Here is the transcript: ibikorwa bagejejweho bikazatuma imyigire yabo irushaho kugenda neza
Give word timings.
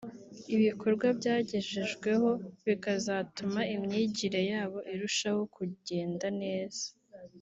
ibikorwa 0.55 1.05
bagejejweho 1.15 2.29
bikazatuma 2.65 3.61
imyigire 3.75 4.41
yabo 4.51 4.79
irushaho 4.93 5.41
kugenda 5.55 6.27
neza 6.41 6.85